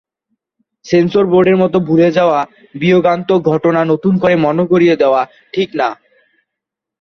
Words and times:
Sensor 0.85 1.25
বোর্ডের 1.31 1.57
মতে 1.61 1.77
"ভুলে 1.87 2.09
যাওয়া 2.17 2.39
বিয়োগান্তক 2.75 3.39
ঘটনা 3.51 3.81
নতুন 3.91 4.13
করে 4.21 4.35
মনে 4.45 4.63
করিয়ে 4.71 4.95
দেওয়া 5.01 5.21
ঠিক 5.53 5.69
হবে 5.69 5.79
না।" 5.79 5.89